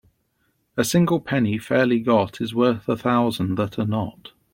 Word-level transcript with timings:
A 0.77 0.83
single 0.83 1.19
penny 1.19 1.59
fairly 1.59 1.99
got 1.99 2.41
is 2.41 2.55
worth 2.55 2.89
a 2.89 2.97
thousand 2.97 3.53
that 3.59 3.77
are 3.77 3.85
not. 3.85 4.31